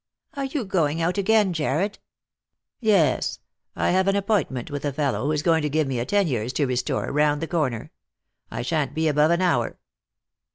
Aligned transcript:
"Are 0.33 0.45
you 0.45 0.65
going 0.65 0.99
out 0.99 1.19
again, 1.19 1.53
Jarred?"" 1.53 1.99
Yes; 2.79 3.37
I've 3.75 4.07
an 4.07 4.15
appointment 4.15 4.71
with 4.71 4.83
a 4.83 4.91
fellow 4.91 5.27
who's 5.27 5.43
going 5.43 5.61
to 5.61 5.69
give 5.69 5.85
me 5.87 5.99
a 5.99 6.05
Teniers 6.07 6.53
to 6.53 6.65
restore, 6.65 7.11
round 7.11 7.39
the 7.39 7.45
corner. 7.47 7.91
I 8.49 8.63
shan't 8.63 8.95
be 8.95 9.07
above 9.07 9.29
an 9.29 9.43
hour." 9.43 9.77